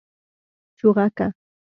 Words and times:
🐦 0.77 0.79
چوغکه 0.79 1.27